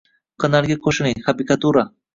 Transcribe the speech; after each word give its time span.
Kanalga 0.43 0.79
qo'shiling: 0.87 1.23
habikatura 1.31 1.89